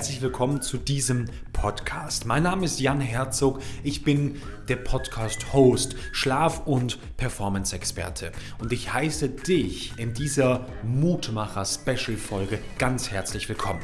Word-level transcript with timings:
herzlich 0.00 0.22
willkommen 0.22 0.62
zu 0.62 0.78
diesem 0.78 1.26
Podcast. 1.52 2.24
Mein 2.24 2.44
Name 2.44 2.64
ist 2.64 2.80
Jan 2.80 3.02
Herzog, 3.02 3.60
ich 3.84 4.02
bin 4.02 4.40
der 4.66 4.76
Podcast-Host, 4.76 5.94
Schlaf- 6.12 6.66
und 6.66 6.98
Performance-Experte 7.18 8.32
und 8.60 8.72
ich 8.72 8.94
heiße 8.94 9.28
dich 9.28 9.92
in 9.98 10.14
dieser 10.14 10.66
Mutmacher-Special-Folge 10.84 12.60
ganz 12.78 13.10
herzlich 13.10 13.46
willkommen. 13.50 13.82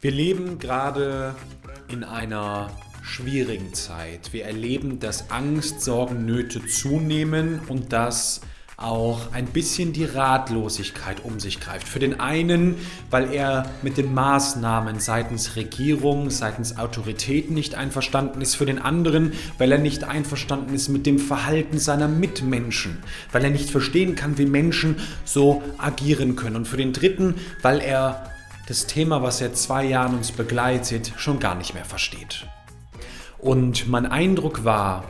Wir 0.00 0.12
leben 0.12 0.60
gerade 0.60 1.34
in 1.88 2.04
einer 2.04 2.70
schwierigen 3.02 3.74
Zeit. 3.74 4.32
Wir 4.32 4.44
erleben, 4.44 5.00
dass 5.00 5.32
Angst, 5.32 5.80
Sorgen, 5.80 6.26
Nöte 6.26 6.64
zunehmen 6.64 7.58
und 7.66 7.92
dass 7.92 8.40
auch 8.80 9.32
ein 9.32 9.46
bisschen 9.46 9.92
die 9.92 10.04
Ratlosigkeit 10.04 11.22
um 11.22 11.38
sich 11.38 11.60
greift. 11.60 11.86
Für 11.86 11.98
den 11.98 12.18
einen, 12.18 12.76
weil 13.10 13.32
er 13.32 13.70
mit 13.82 13.98
den 13.98 14.12
Maßnahmen 14.14 15.00
seitens 15.00 15.56
Regierung, 15.56 16.30
seitens 16.30 16.78
Autoritäten 16.78 17.54
nicht 17.54 17.74
einverstanden 17.74 18.40
ist. 18.40 18.54
Für 18.54 18.66
den 18.66 18.78
anderen, 18.78 19.34
weil 19.58 19.70
er 19.70 19.78
nicht 19.78 20.04
einverstanden 20.04 20.74
ist 20.74 20.88
mit 20.88 21.04
dem 21.04 21.18
Verhalten 21.18 21.78
seiner 21.78 22.08
Mitmenschen. 22.08 22.98
Weil 23.32 23.44
er 23.44 23.50
nicht 23.50 23.68
verstehen 23.68 24.14
kann, 24.14 24.38
wie 24.38 24.46
Menschen 24.46 24.96
so 25.24 25.62
agieren 25.76 26.34
können. 26.34 26.56
Und 26.56 26.66
für 26.66 26.78
den 26.78 26.94
dritten, 26.94 27.34
weil 27.60 27.80
er 27.80 28.30
das 28.66 28.86
Thema, 28.86 29.22
was 29.22 29.38
seit 29.38 29.58
zwei 29.58 29.84
Jahren 29.84 30.16
uns 30.16 30.32
begleitet, 30.32 31.12
schon 31.16 31.38
gar 31.38 31.54
nicht 31.54 31.74
mehr 31.74 31.84
versteht. 31.84 32.46
Und 33.38 33.88
mein 33.88 34.06
Eindruck 34.06 34.64
war, 34.64 35.04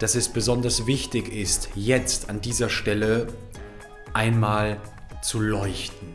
dass 0.00 0.14
es 0.14 0.28
besonders 0.28 0.86
wichtig 0.86 1.32
ist, 1.32 1.68
jetzt 1.74 2.30
an 2.30 2.40
dieser 2.40 2.68
Stelle 2.68 3.28
einmal 4.12 4.78
zu 5.22 5.40
leuchten, 5.40 6.08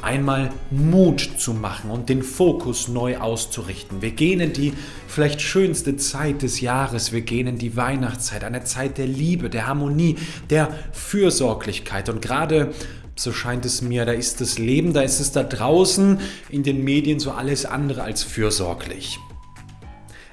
einmal 0.00 0.50
Mut 0.70 1.20
zu 1.38 1.52
machen 1.52 1.90
und 1.90 2.08
den 2.08 2.22
Fokus 2.22 2.88
neu 2.88 3.18
auszurichten. 3.18 4.00
Wir 4.02 4.12
gehen 4.12 4.40
in 4.40 4.52
die 4.52 4.72
vielleicht 5.08 5.42
schönste 5.42 5.96
Zeit 5.96 6.42
des 6.42 6.60
Jahres, 6.60 7.12
wir 7.12 7.20
gehen 7.20 7.46
in 7.46 7.58
die 7.58 7.76
Weihnachtszeit, 7.76 8.44
eine 8.44 8.64
Zeit 8.64 8.98
der 8.98 9.06
Liebe, 9.06 9.50
der 9.50 9.66
Harmonie, 9.66 10.16
der 10.50 10.68
Fürsorglichkeit 10.92 12.08
und 12.08 12.22
gerade 12.22 12.72
so 13.18 13.32
scheint 13.32 13.64
es 13.64 13.80
mir, 13.80 14.04
da 14.04 14.12
ist 14.12 14.42
das 14.42 14.58
Leben, 14.58 14.92
da 14.92 15.00
ist 15.00 15.20
es 15.20 15.32
da 15.32 15.42
draußen 15.42 16.20
in 16.50 16.62
den 16.62 16.84
Medien 16.84 17.18
so 17.18 17.30
alles 17.30 17.64
andere 17.64 18.02
als 18.02 18.22
fürsorglich. 18.22 19.18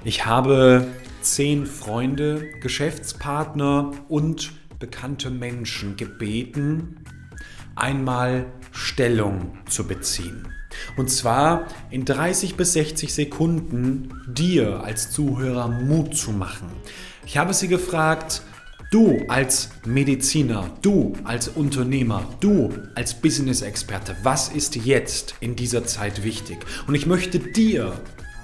Ich 0.05 0.25
habe 0.25 0.85
zehn 1.21 1.65
Freunde, 1.65 2.49
Geschäftspartner 2.59 3.93
und 4.09 4.51
bekannte 4.77 5.29
Menschen 5.29 5.95
gebeten, 5.95 7.05
einmal 7.75 8.47
Stellung 8.73 9.57
zu 9.69 9.87
beziehen. 9.87 10.49
Und 10.97 11.09
zwar 11.09 11.67
in 11.89 12.03
30 12.03 12.55
bis 12.57 12.73
60 12.73 13.13
Sekunden 13.13 14.09
dir 14.27 14.83
als 14.83 15.09
Zuhörer 15.09 15.69
Mut 15.69 16.17
zu 16.17 16.31
machen. 16.31 16.67
Ich 17.25 17.38
habe 17.38 17.53
sie 17.53 17.69
gefragt, 17.69 18.41
du 18.91 19.21
als 19.29 19.69
Mediziner, 19.85 20.69
du 20.81 21.13
als 21.23 21.47
Unternehmer, 21.47 22.27
du 22.41 22.73
als 22.95 23.13
Business-Experte, 23.13 24.17
was 24.23 24.49
ist 24.49 24.75
jetzt 24.75 25.35
in 25.39 25.55
dieser 25.55 25.85
Zeit 25.85 26.25
wichtig? 26.25 26.57
Und 26.88 26.95
ich 26.95 27.05
möchte 27.05 27.39
dir 27.39 27.93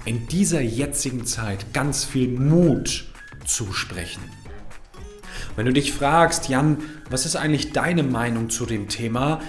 in 0.04 0.26
dieser 0.28 0.60
jetzigen 0.60 1.26
Zeit 1.26 1.72
ganz 1.72 2.04
viel 2.04 2.28
Mut 2.28 3.06
zusprechen. 3.44 4.22
Wenn 5.56 5.66
du 5.66 5.72
dich 5.72 5.92
fragst, 5.92 6.48
Jan, 6.48 6.78
was 7.10 7.26
ist 7.26 7.36
eigentlich 7.36 7.72
deine 7.72 8.02
Meinung 8.02 8.50
zu 8.50 8.66
dem 8.66 8.88
Thema, 8.88 9.40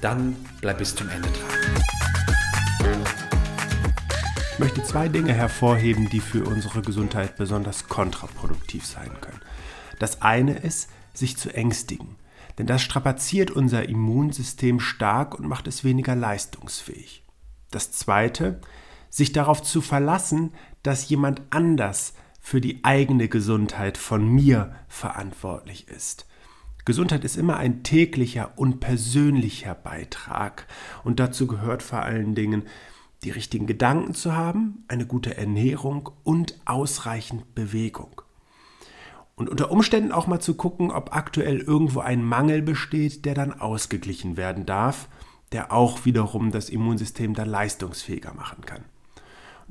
dann 0.00 0.36
bleib 0.60 0.78
bis 0.78 0.94
zum 0.94 1.08
Ende 1.08 1.28
dran. 1.28 1.82
Ich 4.52 4.58
möchte 4.58 4.82
zwei 4.84 5.08
Dinge 5.08 5.32
hervorheben, 5.32 6.08
die 6.10 6.20
für 6.20 6.44
unsere 6.44 6.82
Gesundheit 6.82 7.36
besonders 7.36 7.88
kontraproduktiv 7.88 8.86
sein 8.86 9.10
können. 9.20 9.40
Das 9.98 10.22
eine 10.22 10.58
ist, 10.58 10.90
sich 11.14 11.36
zu 11.36 11.52
ängstigen, 11.54 12.16
denn 12.58 12.66
das 12.66 12.82
strapaziert 12.82 13.50
unser 13.50 13.88
Immunsystem 13.88 14.80
stark 14.80 15.38
und 15.38 15.48
macht 15.48 15.66
es 15.66 15.82
weniger 15.82 16.14
leistungsfähig. 16.14 17.24
Das 17.70 17.92
zweite 17.92 18.60
sich 19.10 19.32
darauf 19.32 19.62
zu 19.62 19.80
verlassen, 19.80 20.52
dass 20.82 21.08
jemand 21.08 21.42
anders 21.50 22.14
für 22.40 22.60
die 22.60 22.84
eigene 22.84 23.28
Gesundheit 23.28 23.98
von 23.98 24.26
mir 24.26 24.74
verantwortlich 24.88 25.88
ist. 25.88 26.26
Gesundheit 26.86 27.24
ist 27.24 27.36
immer 27.36 27.58
ein 27.58 27.82
täglicher 27.82 28.52
und 28.56 28.80
persönlicher 28.80 29.74
Beitrag 29.74 30.66
und 31.04 31.20
dazu 31.20 31.46
gehört 31.46 31.82
vor 31.82 32.00
allen 32.00 32.34
Dingen 32.34 32.64
die 33.22 33.30
richtigen 33.30 33.66
Gedanken 33.66 34.14
zu 34.14 34.34
haben, 34.34 34.84
eine 34.88 35.06
gute 35.06 35.36
Ernährung 35.36 36.10
und 36.24 36.58
ausreichend 36.64 37.54
Bewegung. 37.54 38.22
Und 39.34 39.48
unter 39.48 39.70
Umständen 39.70 40.12
auch 40.12 40.26
mal 40.26 40.40
zu 40.40 40.54
gucken, 40.54 40.90
ob 40.90 41.14
aktuell 41.14 41.60
irgendwo 41.60 42.00
ein 42.00 42.24
Mangel 42.24 42.62
besteht, 42.62 43.24
der 43.24 43.34
dann 43.34 43.58
ausgeglichen 43.58 44.36
werden 44.36 44.66
darf, 44.66 45.08
der 45.52 45.72
auch 45.72 46.04
wiederum 46.04 46.50
das 46.50 46.70
Immunsystem 46.70 47.34
dann 47.34 47.48
leistungsfähiger 47.48 48.34
machen 48.34 48.64
kann. 48.64 48.84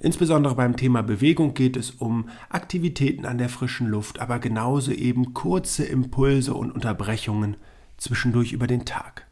Insbesondere 0.02 0.56
beim 0.56 0.78
Thema 0.78 1.02
Bewegung 1.02 1.54
geht 1.54 1.76
es 1.76 1.92
um 1.92 2.30
Aktivitäten 2.48 3.26
an 3.26 3.38
der 3.38 3.50
frischen 3.50 3.88
Luft, 3.88 4.20
aber 4.20 4.40
genauso 4.40 4.94
eben 4.94 5.34
kurze 5.34 5.84
Impulse 5.84 6.54
und 6.54 6.72
Unterbrechungen 6.72 7.58
zwischendurch 7.98 8.54
über 8.54 8.66
den 8.66 8.86
Tag. 8.86 9.28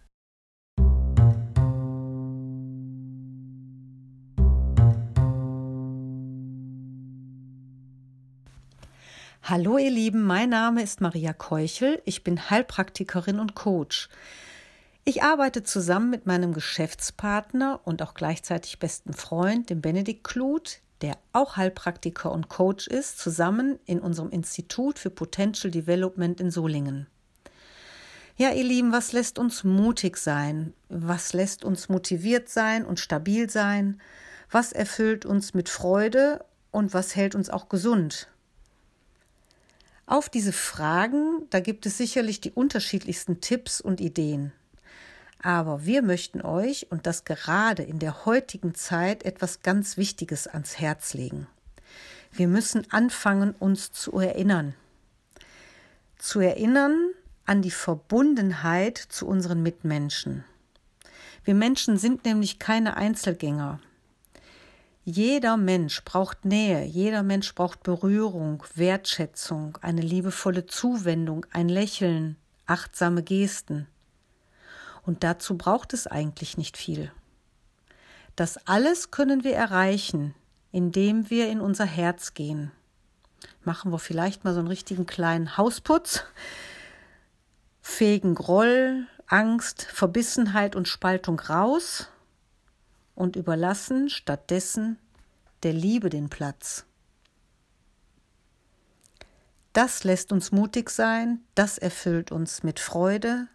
Hallo 9.41 9.77
ihr 9.77 9.91
Lieben, 9.91 10.23
mein 10.23 10.50
Name 10.50 10.83
ist 10.83 11.00
Maria 11.00 11.31
Keuchel, 11.31 12.01
ich 12.03 12.25
bin 12.25 12.50
Heilpraktikerin 12.50 13.39
und 13.39 13.56
Coach. 13.56 14.09
Ich 15.09 15.23
arbeite 15.23 15.63
zusammen 15.63 16.09
mit 16.09 16.25
meinem 16.25 16.51
Geschäftspartner 16.51 17.79
und 17.85 18.01
auch 18.01 18.13
gleichzeitig 18.13 18.78
besten 18.78 19.13
Freund, 19.13 19.69
dem 19.69 19.79
Benedikt 19.79 20.25
Kluth, 20.25 20.81
der 21.00 21.18
auch 21.31 21.56
Heilpraktiker 21.56 22.29
und 22.29 22.50
Coach 22.50 22.88
ist, 22.88 23.18
zusammen 23.18 23.79
in 23.85 24.01
unserem 24.01 24.31
Institut 24.31 25.00
für 25.00 25.09
Potential 25.09 25.72
Development 25.72 26.41
in 26.41 26.51
Solingen. 26.51 27.07
Ja, 28.35 28.51
ihr 28.51 28.66
Lieben, 28.66 28.91
was 28.91 29.13
lässt 29.13 29.40
uns 29.40 29.63
mutig 29.63 30.18
sein? 30.18 30.73
Was 30.90 31.31
lässt 31.31 31.63
uns 31.63 31.88
motiviert 31.88 32.50
sein 32.50 32.85
und 32.85 33.00
stabil 33.00 33.50
sein? 33.50 34.01
Was 34.51 34.74
erfüllt 34.74 35.25
uns 35.25 35.53
mit 35.53 35.69
Freude 35.69 36.44
und 36.72 36.94
was 36.94 37.16
hält 37.16 37.34
uns 37.34 37.50
auch 37.50 37.69
gesund? 37.69 38.28
Auf 40.06 40.28
diese 40.28 40.51
Fragen, 40.51 41.47
da 41.50 41.62
gibt 41.62 41.85
es 41.85 41.97
sicherlich 41.97 42.41
die 42.41 42.51
unterschiedlichsten 42.51 43.39
Tipps 43.39 43.79
und 43.79 44.01
Ideen. 44.01 44.51
Aber 45.47 45.85
wir 45.85 46.01
möchten 46.01 46.41
euch 46.41 46.87
und 46.91 47.07
das 47.07 47.23
gerade 47.23 47.81
in 47.81 47.99
der 47.99 48.25
heutigen 48.25 48.75
Zeit 48.75 49.23
etwas 49.23 49.61
ganz 49.61 49.95
Wichtiges 49.95 50.45
ans 50.45 50.77
Herz 50.77 51.13
legen. 51.13 51.47
Wir 52.33 52.49
müssen 52.49 52.85
anfangen, 52.91 53.55
uns 53.57 53.93
zu 53.93 54.19
erinnern. 54.19 54.73
Zu 56.17 56.41
erinnern 56.41 57.11
an 57.45 57.61
die 57.61 57.71
Verbundenheit 57.71 58.97
zu 58.97 59.25
unseren 59.25 59.63
Mitmenschen. 59.63 60.43
Wir 61.45 61.55
Menschen 61.55 61.97
sind 61.97 62.25
nämlich 62.25 62.59
keine 62.59 62.97
Einzelgänger. 62.97 63.79
Jeder 65.05 65.55
Mensch 65.55 66.03
braucht 66.03 66.43
Nähe, 66.43 66.83
jeder 66.83 67.23
Mensch 67.23 67.55
braucht 67.55 67.83
Berührung, 67.83 68.65
Wertschätzung, 68.75 69.77
eine 69.81 70.01
liebevolle 70.01 70.65
Zuwendung, 70.65 71.45
ein 71.53 71.69
Lächeln, 71.69 72.35
achtsame 72.65 73.23
Gesten. 73.23 73.88
Und 75.07 75.24
dazu 75.24 75.57
braucht 75.57 75.94
es 75.94 76.06
eigentlich 76.06 76.57
nicht 76.57 76.75
viel. 76.75 77.13
Das 78.36 78.68
alles 78.68 79.09
können 79.09 79.45
wir 79.45 79.56
erreichen, 79.56 80.36
indem 80.74 81.30
wir 81.30 81.50
in 81.50 81.62
unser 81.62 81.86
Herz 81.86 82.33
gehen. 82.33 82.74
Machen 83.63 83.94
wir 83.94 84.00
vielleicht 84.00 84.44
mal 84.44 84.54
so 84.54 84.59
einen 84.59 84.68
richtigen 84.68 85.06
kleinen 85.06 85.56
Hausputz, 85.56 86.25
fegen 87.81 88.36
Groll, 88.36 89.07
Angst, 89.27 89.83
Verbissenheit 89.83 90.75
und 90.75 90.89
Spaltung 90.89 91.39
raus 91.39 92.10
und 93.15 93.38
überlassen 93.38 94.10
stattdessen 94.10 95.00
der 95.63 95.71
Liebe 95.71 96.10
den 96.10 96.27
Platz. 96.27 96.86
Das 99.71 100.03
lässt 100.03 100.33
uns 100.33 100.51
mutig 100.51 100.89
sein, 100.89 101.39
das 101.56 101.77
erfüllt 101.77 102.33
uns 102.33 102.63
mit 102.63 102.81
Freude, 102.81 103.48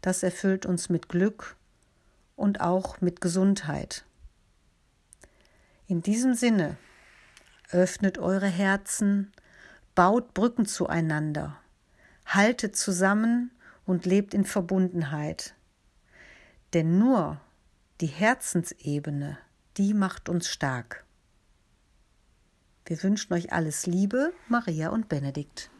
das 0.00 0.22
erfüllt 0.22 0.66
uns 0.66 0.88
mit 0.88 1.08
Glück 1.08 1.56
und 2.36 2.60
auch 2.60 3.00
mit 3.00 3.20
Gesundheit. 3.20 4.04
In 5.86 6.02
diesem 6.02 6.34
Sinne, 6.34 6.76
öffnet 7.70 8.18
eure 8.18 8.46
Herzen, 8.46 9.32
baut 9.94 10.34
Brücken 10.34 10.66
zueinander, 10.66 11.58
haltet 12.26 12.76
zusammen 12.76 13.50
und 13.86 14.06
lebt 14.06 14.34
in 14.34 14.44
Verbundenheit. 14.44 15.54
Denn 16.72 16.98
nur 16.98 17.40
die 18.00 18.06
Herzensebene 18.06 19.38
die 19.76 19.94
macht 19.94 20.28
uns 20.28 20.48
stark. 20.48 21.04
Wir 22.84 23.02
wünschen 23.02 23.32
euch 23.32 23.52
alles 23.52 23.86
Liebe, 23.86 24.32
Maria 24.48 24.90
und 24.90 25.08
Benedikt. 25.08 25.70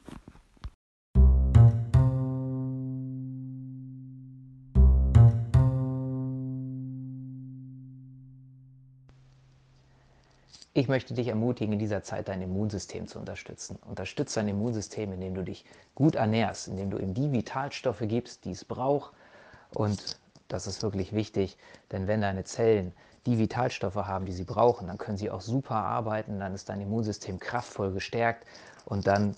Ich 10.73 10.87
möchte 10.87 11.15
dich 11.15 11.27
ermutigen, 11.27 11.73
in 11.73 11.79
dieser 11.81 12.05
Zeit 12.05 12.29
dein 12.29 12.43
Immunsystem 12.43 13.09
zu 13.09 13.19
unterstützen. 13.19 13.77
Unterstütze 13.89 14.39
dein 14.39 14.49
Immunsystem, 14.49 15.13
indem 15.13 15.35
du 15.35 15.43
dich 15.43 15.65
gut 15.97 16.15
ernährst, 16.15 16.69
indem 16.69 16.91
du 16.91 16.99
ihm 16.99 17.13
die 17.13 17.33
Vitalstoffe 17.33 18.03
gibst, 18.03 18.45
die 18.45 18.53
es 18.53 18.65
braucht. 18.65 19.13
Und 19.75 20.17
das 20.47 20.69
ist 20.69 20.83
wirklich 20.85 21.13
wichtig, 21.13 21.59
denn 21.91 22.07
wenn 22.07 22.21
deine 22.21 22.45
Zellen 22.45 22.93
die 23.27 23.39
Vitalstoffe 23.39 23.97
haben, 23.97 24.27
die 24.27 24.33
sie 24.33 24.45
brauchen, 24.45 24.87
dann 24.87 24.97
können 24.97 25.19
sie 25.19 25.31
auch 25.31 25.41
super 25.41 25.75
arbeiten, 25.75 26.39
dann 26.39 26.55
ist 26.55 26.69
dein 26.69 26.81
Immunsystem 26.81 27.41
kraftvoll 27.41 27.93
gestärkt 27.93 28.47
und 28.85 29.07
dann 29.09 29.35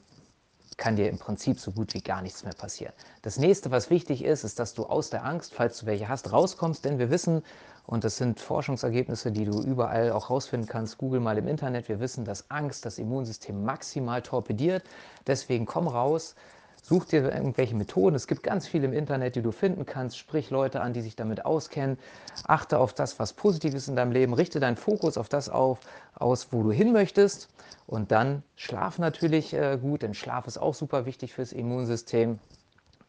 kann 0.79 0.97
dir 0.97 1.09
im 1.09 1.19
Prinzip 1.19 1.59
so 1.61 1.73
gut 1.73 1.95
wie 1.95 2.01
gar 2.01 2.23
nichts 2.23 2.45
mehr 2.45 2.55
passieren. 2.55 2.93
Das 3.23 3.39
nächste, 3.39 3.71
was 3.71 3.91
wichtig 3.91 4.25
ist, 4.25 4.45
ist, 4.45 4.59
dass 4.59 4.75
du 4.75 4.85
aus 4.85 5.11
der 5.11 5.25
Angst, 5.25 5.55
falls 5.55 5.79
du 5.79 5.87
welche 5.87 6.09
hast, 6.09 6.33
rauskommst, 6.33 6.85
denn 6.85 6.99
wir 6.99 7.11
wissen, 7.11 7.43
und 7.87 8.05
das 8.05 8.17
sind 8.17 8.39
Forschungsergebnisse, 8.39 9.33
die 9.33 9.45
du 9.45 9.61
überall 9.61 10.13
auch 10.13 10.31
rausfinden 10.31 10.69
kannst, 10.69 10.99
google 10.99 11.21
mal 11.21 11.37
im 11.37 11.49
Internet, 11.49 11.89
wir 11.89 12.01
wissen, 12.01 12.25
dass 12.25 12.51
Angst 12.51 12.85
das 12.87 12.99
Immunsystem 12.99 13.65
maximal 13.65 14.23
torpediert. 14.23 14.85
Deswegen 15.27 15.67
komm 15.67 15.89
raus, 15.89 16.37
Such 16.85 17.05
dir 17.05 17.33
irgendwelche 17.33 17.77
Methoden. 17.77 18.17
Es 18.17 18.27
gibt 18.27 18.43
ganz 18.43 18.67
viele 18.67 18.87
im 18.87 18.93
Internet, 18.93 19.37
die 19.37 19.43
du 19.43 19.53
finden 19.53 19.87
kannst. 19.87 20.19
Sprich 20.19 20.51
Leute 20.51 20.81
an, 20.81 20.93
die 20.93 21.01
sich 21.01 21.15
damit 21.15 21.47
auskennen. 21.47 21.97
Achte 22.45 22.79
auf 22.79 22.93
das, 22.93 23.21
was 23.21 23.35
positiv 23.35 23.73
ist 23.75 23.87
in 23.87 23.95
deinem 23.95 24.11
Leben. 24.11 24.35
Richte 24.35 24.59
deinen 24.59 24.77
Fokus 24.77 25.17
auf 25.17 25.29
das 25.29 25.49
auf, 25.49 25.79
aus, 26.17 26.49
wo 26.51 26.65
du 26.65 26.73
hin 26.73 26.93
möchtest. 26.93 27.49
Und 27.87 28.11
dann 28.11 28.43
schlaf 28.57 28.99
natürlich 28.99 29.55
äh, 29.55 29.79
gut, 29.81 30.03
denn 30.03 30.13
Schlaf 30.13 30.49
ist 30.49 30.59
auch 30.59 30.75
super 30.75 31.07
wichtig 31.07 31.35
fürs 31.35 31.53
Immunsystem. 31.53 32.41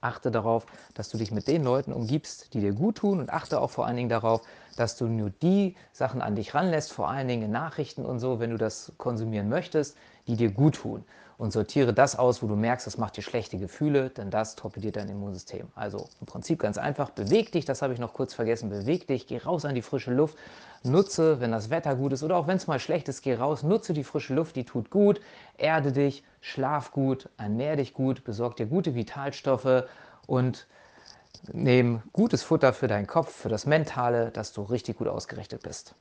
Achte 0.01 0.29
darauf, 0.29 0.67
dass 0.93 1.09
du 1.09 1.17
dich 1.17 1.31
mit 1.31 1.47
den 1.47 1.63
Leuten 1.63 1.93
umgibst, 1.93 2.53
die 2.53 2.59
dir 2.59 2.73
gut 2.73 2.97
tun 2.97 3.19
und 3.19 3.31
achte 3.31 3.59
auch 3.59 3.71
vor 3.71 3.87
allen 3.87 3.95
Dingen 3.95 4.09
darauf, 4.09 4.41
dass 4.75 4.97
du 4.97 5.07
nur 5.07 5.31
die 5.41 5.75
Sachen 5.93 6.21
an 6.21 6.35
dich 6.35 6.53
ranlässt, 6.53 6.91
vor 6.91 7.09
allen 7.09 7.27
Dingen 7.27 7.43
in 7.43 7.51
Nachrichten 7.51 8.05
und 8.05 8.19
so, 8.19 8.39
wenn 8.39 8.51
du 8.51 8.57
das 8.57 8.91
konsumieren 8.97 9.49
möchtest, 9.49 9.97
die 10.27 10.35
dir 10.35 10.51
gut 10.51 10.75
tun 10.75 11.05
und 11.43 11.51
sortiere 11.51 11.93
das 11.93 12.17
aus, 12.17 12.41
wo 12.41 12.47
du 12.47 12.55
merkst, 12.55 12.87
das 12.87 12.97
macht 12.97 13.17
dir 13.17 13.21
schlechte 13.21 13.57
Gefühle, 13.57 14.09
denn 14.09 14.31
das 14.31 14.55
torpediert 14.55 14.95
dein 14.95 15.09
Immunsystem. 15.09 15.67
Also 15.75 16.07
im 16.21 16.25
Prinzip 16.25 16.59
ganz 16.59 16.77
einfach, 16.77 17.09
beweg 17.09 17.51
dich, 17.51 17.65
das 17.65 17.81
habe 17.81 17.91
ich 17.91 17.99
noch 17.99 18.13
kurz 18.13 18.33
vergessen, 18.33 18.69
beweg 18.69 19.07
dich, 19.07 19.27
geh 19.27 19.39
raus 19.39 19.65
an 19.65 19.75
die 19.75 19.81
frische 19.81 20.13
Luft, 20.13 20.37
nutze, 20.83 21.41
wenn 21.41 21.51
das 21.51 21.69
Wetter 21.69 21.97
gut 21.97 22.13
ist 22.13 22.23
oder 22.23 22.37
auch 22.37 22.47
wenn 22.47 22.55
es 22.55 22.67
mal 22.67 22.79
schlecht 22.79 23.09
ist, 23.09 23.23
geh 23.23 23.35
raus, 23.35 23.61
nutze 23.61 23.91
die 23.91 24.05
frische 24.05 24.33
Luft, 24.33 24.55
die 24.55 24.63
tut 24.63 24.89
gut, 24.89 25.19
erde 25.57 25.91
dich, 25.91 26.23
schlaf 26.39 26.93
gut, 26.93 27.27
ernähr 27.37 27.75
dich 27.75 27.93
gut, 27.93 28.23
besorg 28.23 28.55
dir 28.55 28.67
gute 28.67 28.95
Vitalstoffe 28.95 29.83
und 30.27 30.65
nehm 31.51 32.03
gutes 32.13 32.41
Futter 32.41 32.71
für 32.71 32.87
deinen 32.87 33.05
Kopf, 33.05 33.33
für 33.33 33.49
das 33.49 33.65
Mentale, 33.65 34.31
dass 34.31 34.53
du 34.53 34.61
richtig 34.61 34.97
gut 34.97 35.09
ausgerichtet 35.09 35.61
bist. 35.61 35.93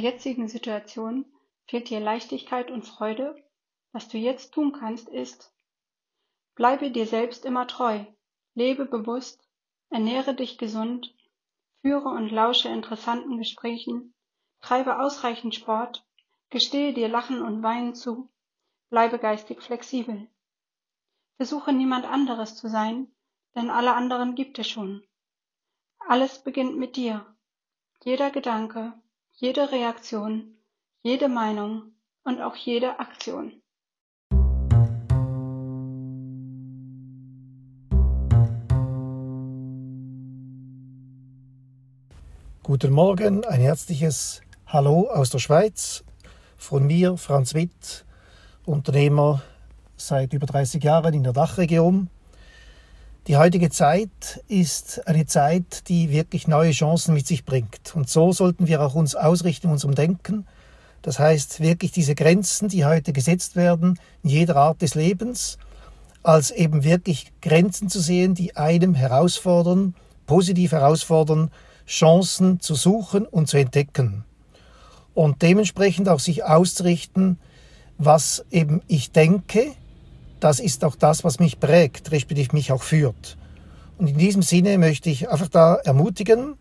Jetzigen 0.00 0.48
Situation 0.48 1.24
fehlt 1.66 1.90
dir 1.90 2.00
Leichtigkeit 2.00 2.70
und 2.70 2.82
Freude? 2.86 3.36
Was 3.92 4.08
du 4.08 4.18
jetzt 4.18 4.52
tun 4.52 4.72
kannst, 4.72 5.08
ist, 5.08 5.52
bleibe 6.54 6.90
dir 6.90 7.06
selbst 7.06 7.44
immer 7.44 7.66
treu, 7.66 8.04
lebe 8.54 8.84
bewusst, 8.84 9.48
ernähre 9.88 10.34
dich 10.34 10.58
gesund, 10.58 11.14
führe 11.80 12.08
und 12.08 12.30
lausche 12.30 12.68
interessanten 12.68 13.38
Gesprächen, 13.38 14.14
treibe 14.60 15.00
ausreichend 15.00 15.54
Sport, 15.54 16.06
gestehe 16.50 16.92
dir 16.92 17.08
Lachen 17.08 17.42
und 17.42 17.62
Weinen 17.62 17.94
zu, 17.94 18.28
bleibe 18.90 19.18
geistig 19.18 19.62
flexibel. 19.62 20.28
Versuche 21.36 21.72
niemand 21.72 22.04
anderes 22.04 22.56
zu 22.56 22.68
sein, 22.68 23.10
denn 23.54 23.70
alle 23.70 23.94
anderen 23.94 24.34
gibt 24.34 24.58
es 24.58 24.68
schon. 24.68 25.02
Alles 26.06 26.42
beginnt 26.42 26.76
mit 26.76 26.96
dir. 26.96 27.24
Jeder 28.04 28.30
Gedanke, 28.30 28.92
jede 29.40 29.72
Reaktion, 29.72 30.58
jede 31.02 31.30
Meinung 31.30 31.94
und 32.24 32.42
auch 32.42 32.56
jede 32.56 33.00
Aktion. 33.00 33.54
Guten 42.62 42.92
Morgen, 42.92 43.46
ein 43.46 43.60
herzliches 43.60 44.42
Hallo 44.66 45.08
aus 45.10 45.30
der 45.30 45.38
Schweiz. 45.38 46.04
Von 46.58 46.86
mir, 46.86 47.16
Franz 47.16 47.54
Witt, 47.54 48.04
Unternehmer 48.66 49.42
seit 49.96 50.34
über 50.34 50.44
30 50.44 50.84
Jahren 50.84 51.14
in 51.14 51.22
der 51.22 51.32
Dachregion. 51.32 52.10
Die 53.30 53.36
heutige 53.36 53.70
Zeit 53.70 54.42
ist 54.48 55.06
eine 55.06 55.24
Zeit, 55.24 55.88
die 55.88 56.10
wirklich 56.10 56.48
neue 56.48 56.72
Chancen 56.72 57.14
mit 57.14 57.28
sich 57.28 57.44
bringt. 57.44 57.94
Und 57.94 58.10
so 58.10 58.32
sollten 58.32 58.66
wir 58.66 58.82
auch 58.82 58.96
uns 58.96 59.14
ausrichten 59.14 59.70
unserem 59.70 59.94
Denken. 59.94 60.48
Das 61.02 61.20
heißt, 61.20 61.60
wirklich 61.60 61.92
diese 61.92 62.16
Grenzen, 62.16 62.68
die 62.68 62.84
heute 62.84 63.12
gesetzt 63.12 63.54
werden, 63.54 64.00
in 64.24 64.30
jeder 64.30 64.56
Art 64.56 64.82
des 64.82 64.96
Lebens, 64.96 65.58
als 66.24 66.50
eben 66.50 66.82
wirklich 66.82 67.30
Grenzen 67.40 67.88
zu 67.88 68.00
sehen, 68.00 68.34
die 68.34 68.56
einem 68.56 68.96
herausfordern, 68.96 69.94
positiv 70.26 70.72
herausfordern, 70.72 71.52
Chancen 71.86 72.58
zu 72.58 72.74
suchen 72.74 73.26
und 73.26 73.46
zu 73.46 73.58
entdecken. 73.58 74.24
Und 75.14 75.42
dementsprechend 75.42 76.08
auch 76.08 76.18
sich 76.18 76.42
auszurichten, 76.42 77.38
was 77.96 78.44
eben 78.50 78.82
ich 78.88 79.12
denke, 79.12 79.76
das 80.40 80.60
ist 80.60 80.84
auch 80.84 80.96
das, 80.96 81.24
was 81.24 81.38
mich 81.38 81.60
prägt, 81.60 82.10
respektive 82.10 82.54
mich 82.54 82.72
auch 82.72 82.82
führt. 82.82 83.36
Und 83.98 84.08
in 84.08 84.18
diesem 84.18 84.42
Sinne 84.42 84.78
möchte 84.78 85.10
ich 85.10 85.28
einfach 85.28 85.48
da 85.48 85.74
ermutigen, 85.74 86.56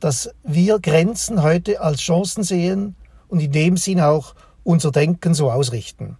dass 0.00 0.30
wir 0.42 0.78
Grenzen 0.78 1.42
heute 1.42 1.80
als 1.80 2.00
Chancen 2.00 2.44
sehen 2.44 2.96
und 3.28 3.40
in 3.40 3.52
dem 3.52 3.76
Sinn 3.76 4.00
auch 4.00 4.34
unser 4.62 4.90
Denken 4.90 5.34
so 5.34 5.50
ausrichten. 5.50 6.18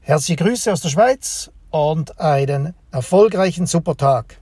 Herzliche 0.00 0.42
Grüße 0.42 0.72
aus 0.72 0.80
der 0.80 0.88
Schweiz 0.88 1.50
und 1.70 2.18
einen 2.18 2.74
erfolgreichen 2.90 3.66
Supertag. 3.66 4.40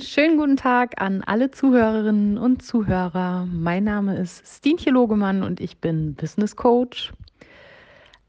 Schönen 0.00 0.36
guten 0.36 0.56
Tag 0.56 1.00
an 1.00 1.22
alle 1.24 1.50
Zuhörerinnen 1.50 2.38
und 2.38 2.62
Zuhörer. 2.62 3.46
Mein 3.50 3.84
Name 3.84 4.16
ist 4.18 4.46
Stientje 4.46 4.92
Logemann 4.92 5.42
und 5.42 5.60
ich 5.60 5.78
bin 5.78 6.14
Business 6.14 6.56
Coach. 6.56 7.12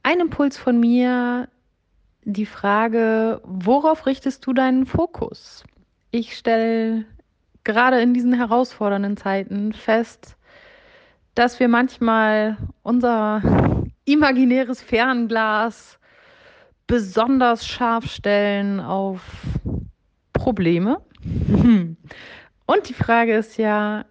Ein 0.03 0.19
Impuls 0.19 0.57
von 0.57 0.79
mir, 0.79 1.49
die 2.23 2.45
Frage, 2.45 3.41
worauf 3.43 4.05
richtest 4.05 4.45
du 4.45 4.53
deinen 4.53 4.85
Fokus? 4.85 5.63
Ich 6.11 6.37
stelle 6.37 7.05
gerade 7.63 8.01
in 8.01 8.13
diesen 8.13 8.33
herausfordernden 8.33 9.17
Zeiten 9.17 9.73
fest, 9.73 10.37
dass 11.35 11.59
wir 11.59 11.67
manchmal 11.67 12.57
unser 12.83 13.41
imaginäres 14.05 14.81
Fernglas 14.81 15.99
besonders 16.85 17.67
scharf 17.67 18.05
stellen 18.05 18.79
auf 18.79 19.21
Probleme 20.33 21.01
Und 22.65 22.89
die 22.89 22.93
Frage 22.93 23.35
ist 23.35 23.57
ja, 23.57 24.05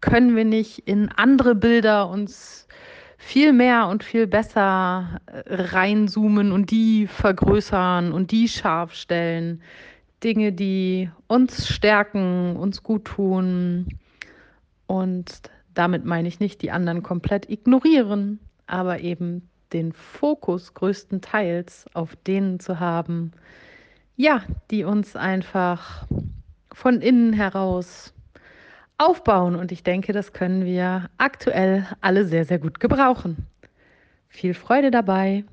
können 0.00 0.36
wir 0.36 0.44
nicht 0.44 0.80
in 0.80 1.08
andere 1.08 1.54
Bilder 1.54 2.08
uns 2.08 2.68
viel 3.16 3.52
mehr 3.52 3.88
und 3.88 4.04
viel 4.04 4.26
besser 4.26 5.20
äh, 5.26 5.42
reinzoomen 5.46 6.52
und 6.52 6.70
die 6.70 7.06
vergrößern 7.06 8.12
und 8.12 8.30
die 8.30 8.48
scharf 8.48 8.94
stellen. 8.94 9.62
Dinge, 10.22 10.52
die 10.52 11.10
uns 11.26 11.68
stärken, 11.68 12.56
uns 12.56 12.82
gut 12.82 13.06
tun. 13.06 13.98
Und 14.86 15.40
damit 15.72 16.04
meine 16.04 16.28
ich 16.28 16.40
nicht 16.40 16.60
die 16.62 16.70
anderen 16.70 17.02
komplett 17.02 17.48
ignorieren, 17.48 18.40
aber 18.66 19.00
eben 19.00 19.48
den 19.72 19.92
Fokus 19.92 20.74
größtenteils 20.74 21.86
auf 21.94 22.16
denen 22.26 22.60
zu 22.60 22.78
haben, 22.78 23.32
ja, 24.16 24.42
die 24.70 24.84
uns 24.84 25.16
einfach 25.16 26.06
von 26.74 27.00
innen 27.00 27.32
heraus 27.32 28.12
aufbauen. 28.98 29.56
Und 29.56 29.72
ich 29.72 29.82
denke, 29.82 30.12
das 30.12 30.32
können 30.32 30.64
wir 30.64 31.08
aktuell 31.16 31.86
alle 32.02 32.26
sehr, 32.26 32.44
sehr 32.44 32.58
gut 32.58 32.80
gebrauchen. 32.80 33.46
Viel 34.28 34.52
Freude 34.52 34.90
dabei. 34.90 35.44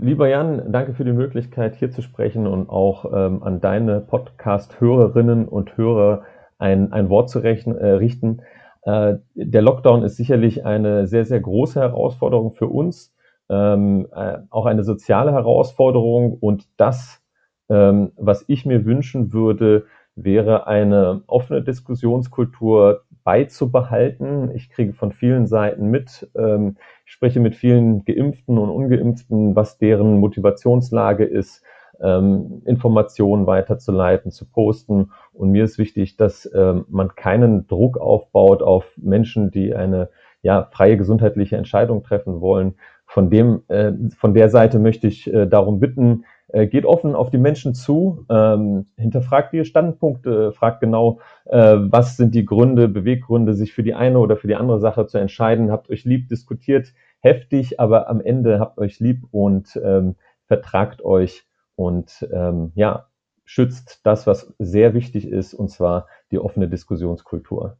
lieber 0.00 0.28
Jan, 0.28 0.72
danke 0.72 0.94
für 0.94 1.04
die 1.04 1.12
Möglichkeit, 1.12 1.76
hier 1.76 1.90
zu 1.90 2.02
sprechen 2.02 2.46
und 2.46 2.68
auch 2.68 3.04
ähm, 3.12 3.42
an 3.42 3.60
deine 3.60 4.00
Podcast-Hörerinnen 4.00 5.46
und 5.46 5.76
Hörer 5.76 6.24
ein, 6.58 6.92
ein 6.92 7.08
Wort 7.08 7.30
zu 7.30 7.38
rechnen, 7.38 7.76
äh, 7.78 7.92
richten. 7.92 8.42
Äh, 8.82 9.16
der 9.34 9.62
Lockdown 9.62 10.02
ist 10.04 10.16
sicherlich 10.16 10.64
eine 10.64 11.06
sehr, 11.06 11.24
sehr 11.24 11.40
große 11.40 11.80
Herausforderung 11.80 12.52
für 12.52 12.66
uns, 12.66 13.14
ähm, 13.48 14.08
äh, 14.14 14.38
auch 14.50 14.66
eine 14.66 14.84
soziale 14.84 15.32
Herausforderung. 15.32 16.34
Und 16.40 16.68
das, 16.76 17.22
ähm, 17.68 18.12
was 18.16 18.44
ich 18.46 18.64
mir 18.64 18.84
wünschen 18.84 19.32
würde, 19.32 19.86
wäre 20.16 20.66
eine 20.66 21.22
offene 21.26 21.62
Diskussionskultur 21.62 23.04
beizubehalten. 23.24 24.50
Ich 24.54 24.70
kriege 24.70 24.92
von 24.92 25.12
vielen 25.12 25.46
Seiten 25.46 25.90
mit, 25.90 26.28
ähm, 26.34 26.76
ich 27.06 27.12
spreche 27.12 27.40
mit 27.40 27.54
vielen 27.54 28.04
Geimpften 28.04 28.58
und 28.58 28.70
Ungeimpften, 28.70 29.54
was 29.56 29.78
deren 29.78 30.18
Motivationslage 30.18 31.24
ist, 31.24 31.62
ähm, 32.02 32.62
Informationen 32.64 33.46
weiterzuleiten, 33.46 34.30
zu 34.30 34.46
posten. 34.46 35.10
Und 35.32 35.50
mir 35.50 35.64
ist 35.64 35.78
wichtig, 35.78 36.16
dass 36.16 36.50
ähm, 36.54 36.84
man 36.88 37.14
keinen 37.14 37.66
Druck 37.66 37.98
aufbaut 37.98 38.62
auf 38.62 38.84
Menschen, 38.96 39.50
die 39.50 39.74
eine 39.74 40.08
ja, 40.42 40.68
freie 40.72 40.96
gesundheitliche 40.96 41.56
Entscheidung 41.56 42.02
treffen 42.02 42.40
wollen. 42.40 42.74
Von 43.06 43.28
dem, 43.28 43.62
äh, 43.68 43.92
von 44.16 44.34
der 44.34 44.48
Seite 44.48 44.78
möchte 44.78 45.06
ich 45.06 45.32
äh, 45.32 45.46
darum 45.46 45.80
bitten, 45.80 46.24
äh, 46.48 46.66
geht 46.66 46.84
offen 46.84 47.14
auf 47.14 47.30
die 47.30 47.38
Menschen 47.38 47.74
zu, 47.74 48.24
ähm, 48.30 48.86
hinterfragt 48.96 49.52
ihre 49.52 49.64
Standpunkte, 49.64 50.52
fragt 50.52 50.80
genau, 50.80 51.18
äh, 51.46 51.76
was 51.78 52.16
sind 52.16 52.34
die 52.34 52.44
Gründe, 52.44 52.88
Beweggründe, 52.88 53.54
sich 53.54 53.72
für 53.72 53.82
die 53.82 53.94
eine 53.94 54.18
oder 54.18 54.36
für 54.36 54.46
die 54.46 54.56
andere 54.56 54.80
Sache 54.80 55.06
zu 55.06 55.18
entscheiden. 55.18 55.70
Habt 55.70 55.90
euch 55.90 56.04
lieb, 56.04 56.28
diskutiert 56.28 56.92
heftig, 57.20 57.78
aber 57.78 58.08
am 58.08 58.20
Ende 58.20 58.58
habt 58.58 58.78
euch 58.78 58.98
lieb 59.00 59.24
und 59.30 59.78
ähm, 59.84 60.16
vertragt 60.46 61.04
euch 61.04 61.44
und 61.76 62.28
ähm, 62.32 62.72
ja, 62.74 63.08
schützt 63.44 64.00
das, 64.04 64.26
was 64.26 64.52
sehr 64.58 64.94
wichtig 64.94 65.26
ist, 65.26 65.54
und 65.54 65.70
zwar 65.70 66.06
die 66.30 66.38
offene 66.38 66.68
Diskussionskultur. 66.68 67.78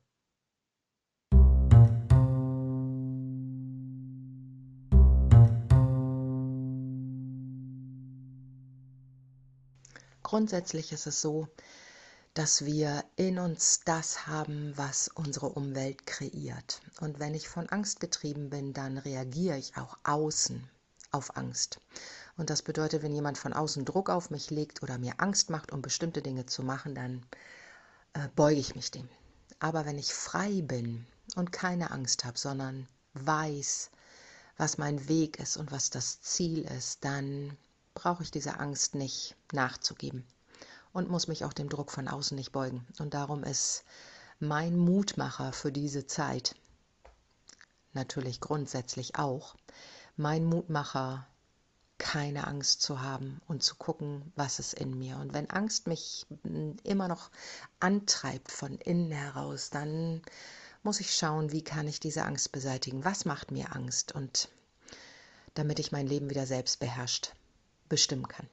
Grundsätzlich 10.23 10.93
ist 10.93 11.07
es 11.07 11.21
so, 11.21 11.49
dass 12.35 12.65
wir 12.65 13.03
in 13.17 13.39
uns 13.39 13.81
das 13.85 14.29
haben, 14.29 14.73
was 14.77 15.09
unsere 15.09 15.49
Umwelt 15.49 16.07
kreiert. 16.07 16.81
Und 17.01 17.19
wenn 17.19 17.35
ich 17.35 17.49
von 17.49 17.69
Angst 17.69 17.99
getrieben 17.99 18.51
bin, 18.51 18.73
dann 18.73 18.99
reagiere 18.99 19.59
ich 19.59 19.77
auch 19.77 19.99
außen 20.05 20.69
auf 21.11 21.37
Angst. 21.37 21.81
Und 22.41 22.49
das 22.49 22.63
bedeutet, 22.63 23.03
wenn 23.03 23.15
jemand 23.15 23.37
von 23.37 23.53
außen 23.53 23.85
Druck 23.85 24.09
auf 24.09 24.31
mich 24.31 24.49
legt 24.49 24.83
oder 24.83 24.97
mir 24.97 25.13
Angst 25.19 25.51
macht, 25.51 25.73
um 25.73 25.83
bestimmte 25.83 26.23
Dinge 26.23 26.47
zu 26.47 26.63
machen, 26.63 26.95
dann 26.95 27.23
äh, 28.15 28.29
beuge 28.35 28.59
ich 28.59 28.75
mich 28.75 28.91
dem. 28.91 29.11
Aber 29.59 29.85
wenn 29.85 29.99
ich 29.99 30.15
frei 30.15 30.63
bin 30.63 31.07
und 31.37 31.53
keine 31.53 31.91
Angst 31.91 32.25
habe, 32.25 32.39
sondern 32.39 32.89
weiß, 33.13 33.91
was 34.57 34.79
mein 34.79 35.07
Weg 35.07 35.39
ist 35.39 35.59
und 35.59 35.71
was 35.71 35.91
das 35.91 36.23
Ziel 36.23 36.63
ist, 36.63 37.05
dann 37.05 37.59
brauche 37.93 38.23
ich 38.23 38.31
dieser 38.31 38.59
Angst 38.59 38.95
nicht 38.95 39.37
nachzugeben 39.53 40.25
und 40.95 41.11
muss 41.11 41.29
mich 41.29 41.45
auch 41.45 41.53
dem 41.53 41.69
Druck 41.69 41.91
von 41.91 42.09
außen 42.09 42.39
nicht 42.39 42.53
beugen. 42.53 42.87
Und 42.99 43.13
darum 43.13 43.45
ist 43.45 43.85
mein 44.39 44.79
Mutmacher 44.79 45.53
für 45.53 45.73
diese 45.73 46.07
Zeit 46.07 46.57
natürlich 47.93 48.41
grundsätzlich 48.41 49.17
auch 49.17 49.57
mein 50.17 50.47
Mutmacher 50.47 51.27
keine 52.01 52.47
Angst 52.47 52.81
zu 52.81 53.03
haben 53.03 53.41
und 53.47 53.63
zu 53.63 53.77
gucken, 53.77 54.33
was 54.35 54.59
ist 54.59 54.73
in 54.73 54.99
mir. 54.99 55.19
Und 55.19 55.35
wenn 55.35 55.51
Angst 55.51 55.87
mich 55.87 56.27
immer 56.83 57.07
noch 57.07 57.31
antreibt 57.79 58.51
von 58.51 58.79
innen 58.79 59.13
heraus, 59.13 59.69
dann 59.69 60.23
muss 60.83 60.99
ich 61.01 61.15
schauen, 61.15 61.53
wie 61.53 61.63
kann 61.63 61.87
ich 61.87 62.01
diese 62.01 62.25
Angst 62.25 62.53
beseitigen? 62.53 63.05
Was 63.05 63.27
macht 63.27 63.51
mir 63.51 63.77
Angst? 63.77 64.13
Und 64.13 64.49
damit 65.55 65.79
ich 65.79 65.93
mein 65.93 66.07
Leben 66.07 66.31
wieder 66.31 66.47
selbst 66.47 66.81
beherrscht 66.81 67.35
bestimmen 67.91 68.27
kann. 68.27 68.49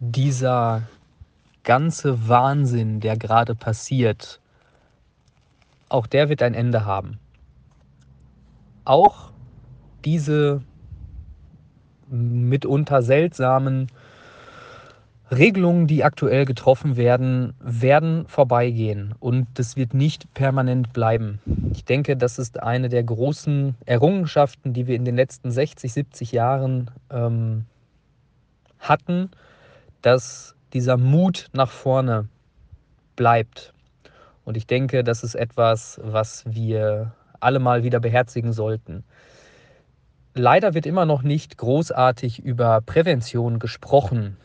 Dieser 0.00 0.88
ganze 1.68 2.28
Wahnsinn, 2.28 2.98
der 3.00 3.18
gerade 3.18 3.54
passiert, 3.54 4.40
auch 5.90 6.06
der 6.06 6.30
wird 6.30 6.42
ein 6.42 6.54
Ende 6.54 6.86
haben. 6.86 7.18
Auch 8.86 9.32
diese 10.02 10.62
mitunter 12.08 13.02
seltsamen 13.02 13.88
Regelungen, 15.30 15.86
die 15.86 16.04
aktuell 16.04 16.46
getroffen 16.46 16.96
werden, 16.96 17.52
werden 17.60 18.26
vorbeigehen 18.28 19.14
und 19.20 19.46
das 19.52 19.76
wird 19.76 19.92
nicht 19.92 20.32
permanent 20.32 20.94
bleiben. 20.94 21.38
Ich 21.74 21.84
denke, 21.84 22.16
das 22.16 22.38
ist 22.38 22.62
eine 22.62 22.88
der 22.88 23.04
großen 23.04 23.74
Errungenschaften, 23.84 24.72
die 24.72 24.86
wir 24.86 24.96
in 24.96 25.04
den 25.04 25.16
letzten 25.16 25.50
60, 25.50 25.92
70 25.92 26.32
Jahren 26.32 26.90
ähm, 27.10 27.66
hatten, 28.78 29.30
dass 30.00 30.54
dieser 30.72 30.96
Mut 30.96 31.48
nach 31.52 31.70
vorne 31.70 32.28
bleibt. 33.16 33.72
Und 34.44 34.56
ich 34.56 34.66
denke, 34.66 35.04
das 35.04 35.22
ist 35.22 35.34
etwas, 35.34 36.00
was 36.02 36.44
wir 36.46 37.12
alle 37.40 37.58
mal 37.58 37.82
wieder 37.84 38.00
beherzigen 38.00 38.52
sollten. 38.52 39.04
Leider 40.34 40.74
wird 40.74 40.86
immer 40.86 41.04
noch 41.04 41.22
nicht 41.22 41.58
großartig 41.58 42.40
über 42.40 42.80
Prävention 42.80 43.58
gesprochen. 43.58 44.36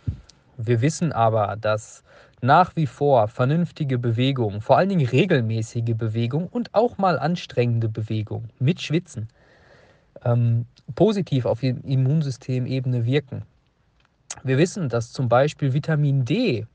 Wir 0.57 0.81
wissen 0.81 1.11
aber, 1.11 1.55
dass 1.59 2.03
nach 2.41 2.75
wie 2.75 2.87
vor 2.87 3.27
vernünftige 3.27 3.97
Bewegung, 3.97 4.59
vor 4.61 4.77
allen 4.77 4.89
Dingen 4.89 5.07
regelmäßige 5.07 5.95
Bewegung 5.95 6.47
und 6.47 6.73
auch 6.73 6.97
mal 6.97 7.17
anstrengende 7.17 7.89
Bewegung 7.89 8.49
mit 8.59 8.81
Schwitzen 8.81 9.29
ähm, 10.25 10.65
positiv 10.95 11.45
auf 11.45 11.63
Immunsystemebene 11.63 13.05
wirken. 13.05 13.43
Wir 14.41 14.57
wissen, 14.57 14.89
dass 14.89 15.11
zum 15.11 15.29
Beispiel 15.29 15.73
Vitamin 15.73 16.25
D 16.25 16.65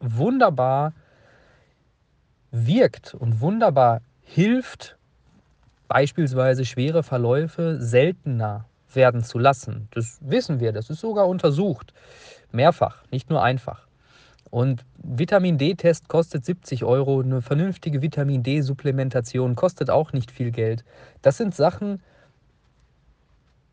wunderbar 0.00 0.92
wirkt 2.50 3.14
und 3.14 3.40
wunderbar 3.40 4.00
hilft, 4.22 4.96
beispielsweise 5.88 6.64
schwere 6.64 7.02
Verläufe 7.02 7.78
seltener 7.80 8.64
werden 8.92 9.22
zu 9.22 9.38
lassen. 9.38 9.88
Das 9.92 10.18
wissen 10.20 10.58
wir, 10.58 10.72
das 10.72 10.90
ist 10.90 11.00
sogar 11.00 11.28
untersucht. 11.28 11.92
Mehrfach, 12.50 13.04
nicht 13.10 13.30
nur 13.30 13.42
einfach. 13.42 13.86
Und 14.50 14.84
Vitamin 14.96 15.58
D-Test 15.58 16.08
kostet 16.08 16.44
70 16.44 16.84
Euro. 16.84 17.20
Eine 17.20 17.42
vernünftige 17.42 18.00
Vitamin 18.00 18.42
D-Supplementation 18.42 19.54
kostet 19.54 19.90
auch 19.90 20.12
nicht 20.12 20.30
viel 20.30 20.50
Geld. 20.50 20.84
Das 21.20 21.36
sind 21.36 21.54
Sachen, 21.54 22.00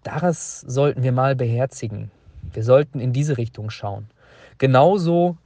das 0.04 0.62
sollten 0.62 1.04
wir 1.04 1.12
mal 1.12 1.36
beherzigen. 1.36 2.12
Wir 2.52 2.64
sollten 2.64 3.00
in 3.00 3.14
diese 3.14 3.38
Richtung 3.38 3.70
schauen. 3.70 4.08
Genauso 4.58 5.38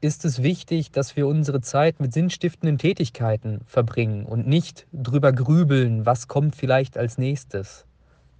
ist 0.00 0.24
es 0.24 0.42
wichtig, 0.42 0.90
dass 0.90 1.14
wir 1.16 1.28
unsere 1.28 1.60
Zeit 1.60 2.00
mit 2.00 2.12
sinnstiftenden 2.12 2.76
Tätigkeiten 2.76 3.60
verbringen 3.66 4.26
und 4.26 4.48
nicht 4.48 4.86
drüber 4.92 5.32
grübeln, 5.32 6.04
was 6.04 6.26
kommt 6.26 6.56
vielleicht 6.56 6.98
als 6.98 7.18
nächstes. 7.18 7.86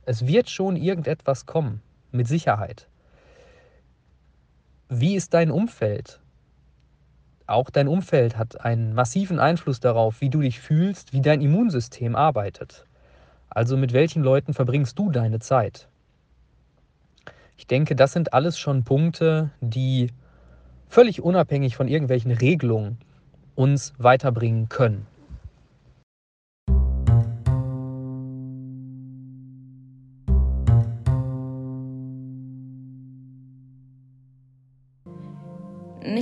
Es 0.05 0.27
wird 0.27 0.51
schon 0.51 0.75
irgendetwas 0.75 1.47
kommen, 1.47 1.81
mit 2.11 2.27
Sicherheit. 2.27 2.89
Wie 4.89 5.15
ist 5.15 5.35
dein 5.35 5.53
Umfeld? 5.53 6.21
Auch 7.47 7.71
dein 7.71 7.87
Umfeld 7.87 8.37
hat 8.37 8.65
einen 8.65 8.93
massiven 8.95 9.39
Einfluss 9.39 9.79
darauf, 9.79 10.21
wie 10.21 10.31
du 10.31 10.41
dich 10.41 10.59
fühlst, 10.59 11.13
wie 11.13 11.21
dein 11.21 11.41
Immunsystem 11.41 12.17
arbeitet. 12.17 12.87
Also 13.49 13.77
mit 13.77 13.93
welchen 13.93 14.23
Leuten 14.23 14.53
verbringst 14.53 14.99
du 14.99 15.11
deine 15.11 15.39
Zeit? 15.39 15.89
Ich 17.57 17.67
denke, 17.67 17.95
das 17.95 18.13
sind 18.13 18.33
alles 18.33 18.59
schon 18.59 18.85
Punkte, 18.85 19.51
die 19.61 20.11
völlig 20.89 21.23
unabhängig 21.23 21.77
von 21.77 21.89
irgendwelchen 21.89 22.31
Regelungen 22.31 22.99
uns 23.55 23.93
weiterbringen 23.99 24.69
können. 24.69 25.07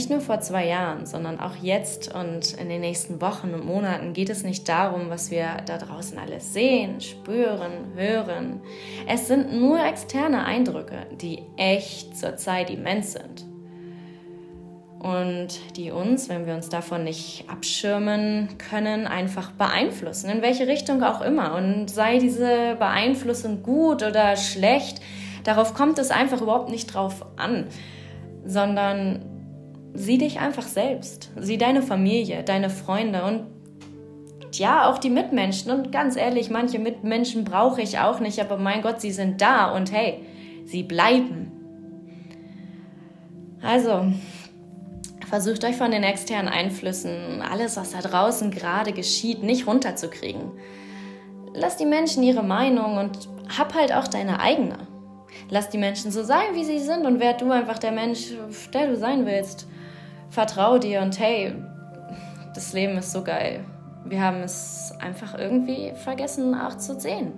Nicht 0.01 0.09
nur 0.09 0.23
vor 0.23 0.41
zwei 0.41 0.67
Jahren, 0.67 1.05
sondern 1.05 1.39
auch 1.39 1.57
jetzt 1.57 2.15
und 2.15 2.55
in 2.55 2.71
den 2.71 2.81
nächsten 2.81 3.21
Wochen 3.21 3.53
und 3.53 3.67
Monaten 3.67 4.15
geht 4.15 4.31
es 4.31 4.45
nicht 4.45 4.67
darum, 4.67 5.11
was 5.11 5.31
wir 5.31 5.59
da 5.67 5.77
draußen 5.77 6.17
alles 6.19 6.55
sehen, 6.55 7.03
spüren, 7.03 7.93
hören. 7.95 8.63
Es 9.07 9.29
sind 9.29 9.53
nur 9.53 9.85
externe 9.85 10.47
Eindrücke, 10.47 11.07
die 11.21 11.43
echt 11.59 12.17
zurzeit 12.17 12.71
immens 12.71 13.13
sind. 13.13 13.45
und 15.01 15.77
die 15.77 15.91
uns, 15.91 16.31
wenn 16.31 16.47
wir 16.47 16.55
uns 16.55 16.71
davon 16.71 17.05
nicht 17.05 17.45
abschirmen 17.49 18.49
können, 18.57 19.07
einfach 19.07 19.51
beeinflussen, 19.51 20.31
in 20.31 20.41
welche 20.41 20.67
Richtung 20.67 21.03
auch 21.03 21.21
immer. 21.21 21.57
Und 21.57 21.91
sei 21.91 22.19
diese 22.19 22.77
Beeinflussung 22.79 23.63
gut 23.63 24.03
oder 24.03 24.37
schlecht, 24.37 25.01
darauf 25.45 25.75
kommt 25.75 25.99
es 25.99 26.11
einfach 26.11 26.41
überhaupt 26.41 26.71
nicht 26.71 26.95
drauf 26.95 27.27
an, 27.37 27.67
sondern 28.47 29.30
sieh 29.95 30.19
dich 30.19 30.41
einfach 30.41 30.67
selbst, 30.67 31.31
sieh 31.39 31.59
deine 31.59 31.83
Familie, 31.83 32.43
deine 32.43 32.71
Freunde 32.71 33.25
und 33.25 33.47
ja, 34.59 34.91
auch 34.91 34.99
die 34.99 35.11
Mitmenschen. 35.11 35.71
Und 35.71 35.93
ganz 35.93 36.17
ehrlich, 36.17 36.51
manche 36.51 36.79
Mitmenschen 36.79 37.45
brauche 37.45 37.83
ich 37.83 37.99
auch 37.99 38.21
nicht, 38.21 38.41
aber 38.41 38.57
mein 38.57 38.83
Gott, 38.83 39.01
sie 39.01 39.13
sind 39.13 39.41
da 39.41 39.73
und 39.73 39.93
hey, 39.93 40.25
sie 40.65 40.83
bleiben. 40.83 41.53
Also, 43.63 44.13
versucht 45.29 45.65
euch 45.65 45.77
von 45.77 45.91
den 45.91 46.03
externen 46.03 46.49
Einflüssen, 46.49 47.43
alles, 47.43 47.77
was 47.77 47.93
da 47.93 48.01
draußen 48.01 48.51
gerade 48.51 48.93
geschieht, 48.93 49.43
nicht 49.43 49.67
runterzukriegen. 49.67 50.53
Lass 51.55 51.77
die 51.77 51.87
Menschen 51.87 52.23
ihre 52.23 52.43
Meinung 52.43 52.97
und 52.97 53.29
hab 53.57 53.75
halt 53.75 53.93
auch 53.93 54.09
deine 54.09 54.41
eigene. 54.41 54.79
Lass 55.49 55.69
die 55.69 55.79
Menschen 55.79 56.11
so 56.11 56.23
sein, 56.23 56.55
wie 56.55 56.65
sie 56.65 56.79
sind 56.79 57.07
und 57.07 57.21
werd 57.21 57.41
du 57.41 57.51
einfach 57.51 57.79
der 57.79 57.93
Mensch, 57.93 58.33
der 58.73 58.89
du 58.89 58.97
sein 58.97 59.27
willst. 59.27 59.69
Vertrau 60.31 60.79
dir 60.79 61.03
und 61.03 61.19
hey, 61.19 61.53
das 62.55 62.73
Leben 62.73 62.97
ist 62.99 63.13
so 63.13 63.25
geil. 63.25 63.65
Wir 64.05 64.23
haben 64.23 64.43
es 64.43 64.95
einfach 65.01 65.37
irgendwie 65.37 65.93
vergessen, 65.95 66.55
auch 66.55 66.77
zu 66.77 66.99
sehen. 66.99 67.33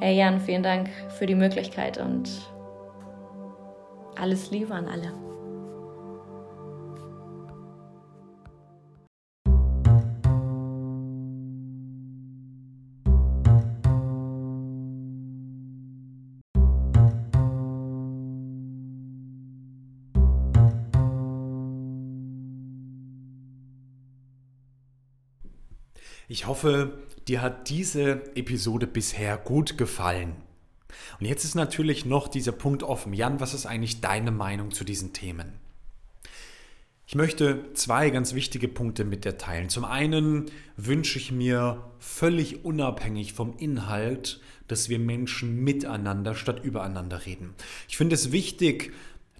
Hey 0.00 0.16
Jan, 0.16 0.40
vielen 0.40 0.64
Dank 0.64 0.90
für 1.16 1.26
die 1.26 1.36
Möglichkeit 1.36 1.98
und 1.98 2.28
alles 4.16 4.50
Liebe 4.50 4.74
an 4.74 4.88
alle. 4.88 5.12
Ich 26.32 26.46
hoffe, 26.46 26.94
dir 27.28 27.42
hat 27.42 27.68
diese 27.68 28.34
Episode 28.34 28.86
bisher 28.86 29.36
gut 29.36 29.76
gefallen. 29.76 30.36
Und 31.20 31.26
jetzt 31.26 31.44
ist 31.44 31.54
natürlich 31.54 32.06
noch 32.06 32.26
dieser 32.26 32.52
Punkt 32.52 32.82
offen. 32.82 33.12
Jan, 33.12 33.38
was 33.38 33.52
ist 33.52 33.66
eigentlich 33.66 34.00
deine 34.00 34.30
Meinung 34.30 34.70
zu 34.70 34.82
diesen 34.82 35.12
Themen? 35.12 35.52
Ich 37.06 37.16
möchte 37.16 37.74
zwei 37.74 38.08
ganz 38.08 38.32
wichtige 38.32 38.66
Punkte 38.66 39.04
mit 39.04 39.26
dir 39.26 39.36
teilen. 39.36 39.68
Zum 39.68 39.84
einen 39.84 40.46
wünsche 40.78 41.18
ich 41.18 41.32
mir 41.32 41.84
völlig 41.98 42.64
unabhängig 42.64 43.34
vom 43.34 43.54
Inhalt, 43.58 44.40
dass 44.68 44.88
wir 44.88 44.98
Menschen 44.98 45.62
miteinander 45.62 46.34
statt 46.34 46.64
übereinander 46.64 47.26
reden. 47.26 47.52
Ich 47.90 47.98
finde 47.98 48.14
es 48.14 48.32
wichtig, 48.32 48.94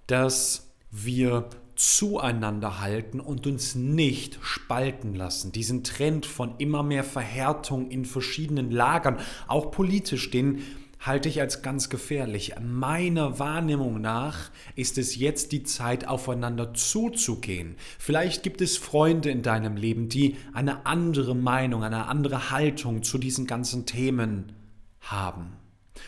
dass 0.05 0.71
wir 0.91 1.49
zueinander 1.83 2.79
halten 2.79 3.19
und 3.19 3.45
uns 3.45 3.75
nicht 3.75 4.39
spalten 4.41 5.15
lassen. 5.15 5.51
Diesen 5.51 5.83
Trend 5.83 6.25
von 6.25 6.55
immer 6.57 6.81
mehr 6.81 7.03
Verhärtung 7.03 7.91
in 7.91 8.05
verschiedenen 8.05 8.71
Lagern, 8.71 9.19
auch 9.47 9.69
politisch, 9.69 10.31
den 10.31 10.63
halte 11.01 11.27
ich 11.27 11.41
als 11.41 11.61
ganz 11.61 11.89
gefährlich. 11.89 12.53
Meiner 12.61 13.37
Wahrnehmung 13.37 13.99
nach 13.99 14.49
ist 14.75 14.97
es 14.97 15.17
jetzt 15.17 15.51
die 15.51 15.63
Zeit, 15.63 16.07
aufeinander 16.07 16.73
zuzugehen. 16.73 17.75
Vielleicht 17.99 18.43
gibt 18.43 18.61
es 18.61 18.77
Freunde 18.77 19.29
in 19.29 19.41
deinem 19.41 19.75
Leben, 19.75 20.07
die 20.07 20.37
eine 20.53 20.85
andere 20.85 21.35
Meinung, 21.35 21.83
eine 21.83 22.07
andere 22.07 22.51
Haltung 22.51 23.03
zu 23.03 23.17
diesen 23.17 23.45
ganzen 23.45 23.85
Themen 23.85 24.53
haben. 25.01 25.57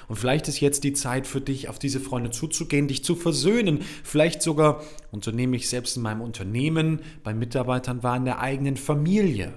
Und 0.07 0.17
vielleicht 0.17 0.47
ist 0.47 0.59
jetzt 0.59 0.83
die 0.83 0.93
Zeit 0.93 1.27
für 1.27 1.41
dich, 1.41 1.69
auf 1.69 1.79
diese 1.79 1.99
Freunde 1.99 2.31
zuzugehen, 2.31 2.87
dich 2.87 3.03
zu 3.03 3.15
versöhnen. 3.15 3.81
Vielleicht 4.03 4.41
sogar, 4.41 4.83
und 5.11 5.23
so 5.23 5.31
nehme 5.31 5.55
ich 5.55 5.69
selbst 5.69 5.97
in 5.97 6.03
meinem 6.03 6.21
Unternehmen, 6.21 7.01
bei 7.23 7.33
Mitarbeitern 7.33 8.03
war, 8.03 8.17
in 8.17 8.25
der 8.25 8.39
eigenen 8.39 8.77
Familie. 8.77 9.53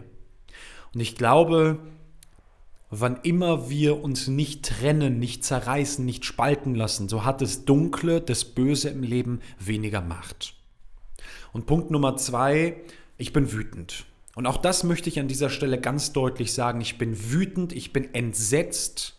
Und 0.95 1.01
ich 1.01 1.17
glaube, 1.17 1.79
wann 2.91 3.21
immer 3.23 3.69
wir 3.69 4.03
uns 4.03 4.29
nicht 4.29 4.65
trennen, 4.65 5.19
nicht 5.19 5.45
zerreißen, 5.45 6.05
nicht 6.05 6.25
spalten 6.25 6.75
lassen, 6.75 7.09
so 7.09 7.25
hat 7.25 7.41
das 7.41 7.65
Dunkle, 7.65 8.21
das 8.21 8.45
Böse 8.45 8.89
im 8.91 9.03
Leben 9.03 9.41
weniger 9.59 10.01
Macht. 10.01 10.55
Und 11.53 11.67
Punkt 11.67 11.91
Nummer 11.91 12.17
zwei, 12.17 12.77
ich 13.17 13.33
bin 13.33 13.53
wütend. 13.53 14.07
Und 14.35 14.47
auch 14.47 14.59
das 14.59 14.85
möchte 14.85 15.09
ich 15.09 15.19
an 15.19 15.29
dieser 15.29 15.51
Stelle 15.51 15.81
ganz 15.81 16.13
deutlich 16.13 16.53
sagen. 16.53 16.81
Ich 16.81 16.97
bin 16.97 17.33
wütend, 17.33 17.73
ich 17.73 17.93
bin 17.93 18.15
entsetzt 18.15 19.18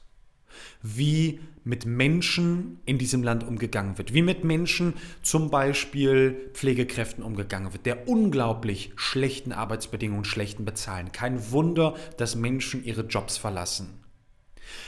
wie 0.82 1.39
mit 1.63 1.86
Menschen 1.86 2.80
in 2.86 2.98
diesem 2.98 3.24
Land 3.24 3.43
umgegangen 3.43 3.98
wird, 3.98 4.13
wie 4.13 4.22
mit 4.22 4.43
Menschen 4.43 4.93
zum 5.22 5.50
Beispiel 5.50 6.50
Pflegekräften 6.54 7.24
umgegangen 7.24 7.74
wird, 7.74 7.86
der 7.86 8.08
unglaublich 8.08 8.91
schlechten 8.95 9.52
Arbeitsbedingungen, 9.52 10.26
schlechten 10.26 10.65
Bezahlen. 10.65 11.12
Kein 11.12 11.52
Wunder, 11.52 11.95
dass 12.17 12.36
Menschen 12.36 12.84
ihre 12.84 13.02
Jobs 13.02 13.38
verlassen. 13.38 14.00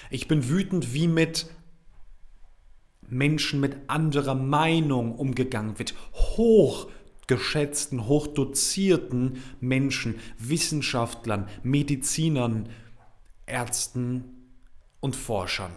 Ich 0.10 0.27
bin 0.27 0.49
wütend, 0.49 0.93
wie 0.93 1.07
mit 1.07 1.47
Menschen 3.07 3.60
mit 3.60 3.75
anderer 3.88 4.36
Meinung 4.36 5.15
umgegangen 5.15 5.77
wird, 5.77 5.93
hochgeschätzten, 6.13 8.07
hochdozierten 8.07 9.43
Menschen, 9.60 10.15
Wissenschaftlern, 10.38 11.47
Medizinern, 11.62 12.69
Ärzten 13.45 14.40
und 15.01 15.15
Forschern. 15.15 15.71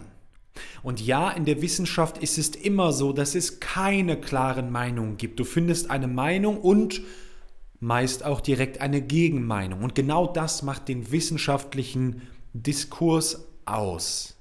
Und 0.83 1.01
ja, 1.01 1.31
in 1.31 1.43
der 1.43 1.61
Wissenschaft 1.61 2.17
ist 2.17 2.37
es 2.37 2.49
immer 2.49 2.93
so, 2.93 3.11
dass 3.11 3.35
es 3.35 3.59
keine 3.59 4.19
klaren 4.19 4.71
Meinungen 4.71 5.17
gibt. 5.17 5.39
Du 5.39 5.43
findest 5.43 5.91
eine 5.91 6.07
Meinung 6.07 6.61
und 6.61 7.01
meist 7.79 8.23
auch 8.23 8.39
direkt 8.39 8.79
eine 8.79 9.01
Gegenmeinung. 9.01 9.83
Und 9.83 9.95
genau 9.95 10.27
das 10.27 10.63
macht 10.63 10.87
den 10.87 11.11
wissenschaftlichen 11.11 12.21
Diskurs 12.53 13.45
aus. 13.65 14.37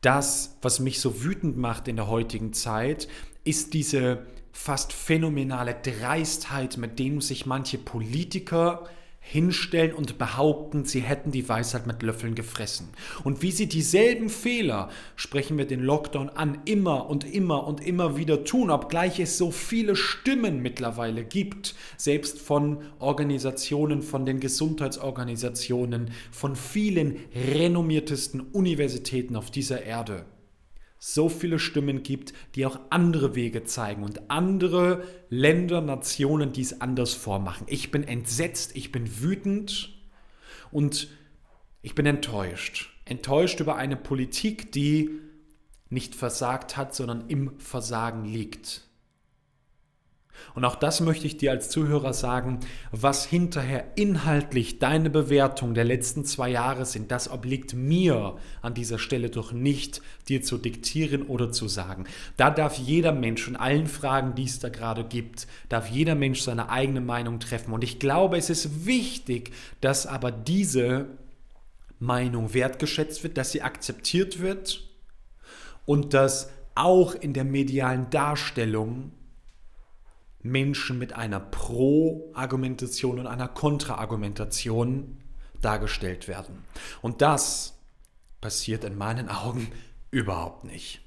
Das, 0.00 0.56
was 0.60 0.80
mich 0.80 0.98
so 0.98 1.22
wütend 1.22 1.56
macht 1.56 1.86
in 1.86 1.96
der 1.96 2.08
heutigen 2.08 2.52
Zeit, 2.52 3.06
ist 3.44 3.72
diese 3.74 4.26
fast 4.50 4.92
phänomenale 4.92 5.74
Dreistheit, 5.74 6.76
mit 6.76 6.98
dem 6.98 7.20
sich 7.20 7.46
manche 7.46 7.78
Politiker 7.78 8.88
hinstellen 9.24 9.94
und 9.94 10.18
behaupten, 10.18 10.84
sie 10.84 11.00
hätten 11.00 11.30
die 11.30 11.48
Weisheit 11.48 11.86
mit 11.86 12.02
Löffeln 12.02 12.34
gefressen. 12.34 12.88
Und 13.22 13.40
wie 13.40 13.52
sie 13.52 13.68
dieselben 13.68 14.28
Fehler, 14.28 14.90
sprechen 15.14 15.56
wir 15.56 15.64
den 15.64 15.80
Lockdown 15.80 16.28
an, 16.28 16.58
immer 16.64 17.08
und 17.08 17.24
immer 17.24 17.66
und 17.66 17.86
immer 17.86 18.16
wieder 18.16 18.44
tun, 18.44 18.70
obgleich 18.70 19.20
es 19.20 19.38
so 19.38 19.52
viele 19.52 19.94
Stimmen 19.94 20.60
mittlerweile 20.60 21.24
gibt, 21.24 21.76
selbst 21.96 22.40
von 22.40 22.82
Organisationen, 22.98 24.02
von 24.02 24.26
den 24.26 24.40
Gesundheitsorganisationen, 24.40 26.10
von 26.32 26.56
vielen 26.56 27.16
renommiertesten 27.34 28.40
Universitäten 28.40 29.36
auf 29.36 29.50
dieser 29.52 29.82
Erde 29.82 30.26
so 31.04 31.28
viele 31.28 31.58
Stimmen 31.58 32.04
gibt, 32.04 32.32
die 32.54 32.64
auch 32.64 32.78
andere 32.90 33.34
Wege 33.34 33.64
zeigen 33.64 34.04
und 34.04 34.30
andere 34.30 35.02
Länder, 35.30 35.80
Nationen, 35.80 36.52
die 36.52 36.60
es 36.60 36.80
anders 36.80 37.12
vormachen. 37.12 37.66
Ich 37.68 37.90
bin 37.90 38.04
entsetzt, 38.04 38.76
ich 38.76 38.92
bin 38.92 39.20
wütend 39.20 39.90
und 40.70 41.08
ich 41.80 41.96
bin 41.96 42.06
enttäuscht. 42.06 42.94
Enttäuscht 43.04 43.58
über 43.58 43.74
eine 43.74 43.96
Politik, 43.96 44.70
die 44.70 45.10
nicht 45.90 46.14
versagt 46.14 46.76
hat, 46.76 46.94
sondern 46.94 47.26
im 47.26 47.58
Versagen 47.58 48.24
liegt. 48.24 48.82
Und 50.54 50.64
auch 50.64 50.76
das 50.76 51.00
möchte 51.00 51.26
ich 51.26 51.36
dir 51.36 51.50
als 51.50 51.70
Zuhörer 51.70 52.12
sagen, 52.12 52.60
was 52.90 53.24
hinterher 53.24 53.84
inhaltlich 53.96 54.78
deine 54.78 55.10
Bewertung 55.10 55.74
der 55.74 55.84
letzten 55.84 56.24
zwei 56.24 56.50
Jahre 56.50 56.84
sind, 56.84 57.10
das 57.10 57.30
obliegt 57.30 57.74
mir 57.74 58.36
an 58.60 58.74
dieser 58.74 58.98
Stelle 58.98 59.30
doch 59.30 59.52
nicht, 59.52 60.02
dir 60.28 60.42
zu 60.42 60.58
diktieren 60.58 61.22
oder 61.22 61.52
zu 61.52 61.68
sagen. 61.68 62.04
Da 62.36 62.50
darf 62.50 62.76
jeder 62.76 63.12
Mensch 63.12 63.48
in 63.48 63.56
allen 63.56 63.86
Fragen, 63.86 64.34
die 64.34 64.44
es 64.44 64.58
da 64.58 64.68
gerade 64.68 65.04
gibt, 65.04 65.46
darf 65.68 65.88
jeder 65.88 66.14
Mensch 66.14 66.40
seine 66.40 66.68
eigene 66.68 67.00
Meinung 67.00 67.40
treffen. 67.40 67.72
Und 67.72 67.84
ich 67.84 67.98
glaube, 67.98 68.36
es 68.36 68.50
ist 68.50 68.86
wichtig, 68.86 69.52
dass 69.80 70.06
aber 70.06 70.30
diese 70.30 71.06
Meinung 71.98 72.52
wertgeschätzt 72.52 73.22
wird, 73.22 73.38
dass 73.38 73.52
sie 73.52 73.62
akzeptiert 73.62 74.40
wird 74.40 74.84
und 75.86 76.14
dass 76.14 76.50
auch 76.74 77.14
in 77.14 77.32
der 77.32 77.44
medialen 77.44 78.10
Darstellung 78.10 79.12
Menschen 80.42 80.98
mit 80.98 81.12
einer 81.12 81.40
Pro-Argumentation 81.40 83.18
und 83.18 83.26
einer 83.26 83.48
Kontra-Argumentation 83.48 85.18
dargestellt 85.60 86.28
werden. 86.28 86.64
Und 87.00 87.22
das 87.22 87.78
passiert 88.40 88.84
in 88.84 88.98
meinen 88.98 89.28
Augen 89.28 89.68
überhaupt 90.10 90.64
nicht. 90.64 91.00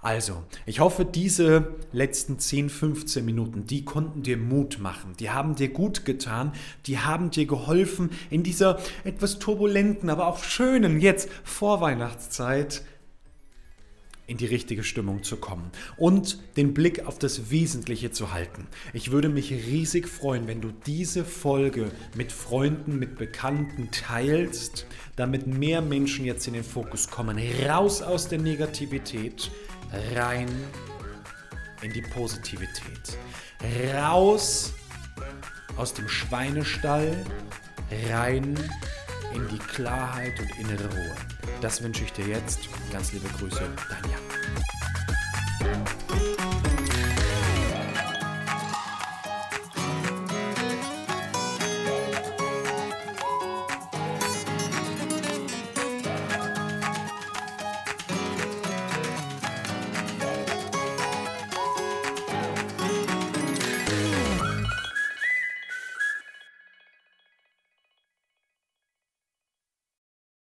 Also, 0.00 0.42
ich 0.66 0.80
hoffe, 0.80 1.04
diese 1.04 1.76
letzten 1.92 2.40
10, 2.40 2.70
15 2.70 3.24
Minuten, 3.24 3.66
die 3.66 3.84
konnten 3.84 4.24
dir 4.24 4.36
Mut 4.36 4.80
machen, 4.80 5.14
die 5.20 5.30
haben 5.30 5.54
dir 5.54 5.68
gut 5.68 6.04
getan, 6.04 6.52
die 6.86 6.98
haben 6.98 7.30
dir 7.30 7.46
geholfen, 7.46 8.10
in 8.28 8.42
dieser 8.42 8.80
etwas 9.04 9.38
turbulenten, 9.38 10.10
aber 10.10 10.26
auch 10.26 10.42
schönen 10.42 11.00
jetzt 11.00 11.30
Vorweihnachtszeit 11.44 12.82
in 14.32 14.38
die 14.38 14.46
richtige 14.46 14.82
Stimmung 14.82 15.22
zu 15.22 15.36
kommen 15.36 15.70
und 15.98 16.38
den 16.56 16.72
Blick 16.72 17.04
auf 17.06 17.18
das 17.18 17.50
Wesentliche 17.50 18.12
zu 18.12 18.32
halten. 18.32 18.66
Ich 18.94 19.10
würde 19.10 19.28
mich 19.28 19.52
riesig 19.52 20.08
freuen, 20.08 20.46
wenn 20.46 20.62
du 20.62 20.72
diese 20.86 21.22
Folge 21.22 21.92
mit 22.16 22.32
Freunden, 22.32 22.98
mit 22.98 23.16
Bekannten 23.16 23.90
teilst, 23.90 24.86
damit 25.16 25.46
mehr 25.46 25.82
Menschen 25.82 26.24
jetzt 26.24 26.46
in 26.46 26.54
den 26.54 26.64
Fokus 26.64 27.10
kommen. 27.10 27.38
Raus 27.68 28.00
aus 28.00 28.26
der 28.26 28.38
Negativität, 28.38 29.50
rein 30.14 30.48
in 31.82 31.92
die 31.92 32.00
Positivität. 32.00 33.18
Raus 33.94 34.72
aus 35.76 35.92
dem 35.92 36.08
Schweinestall, 36.08 37.14
rein 38.08 38.58
in 39.34 39.48
die 39.48 39.58
Klarheit 39.58 40.40
und 40.40 40.58
innere 40.58 40.88
Ruhe. 40.88 41.31
Das 41.60 41.82
wünsche 41.82 42.04
ich 42.04 42.12
dir 42.12 42.26
jetzt. 42.26 42.68
Ganz 42.90 43.12
liebe 43.12 43.28
Grüße, 43.28 43.62
Jan. 45.60 45.84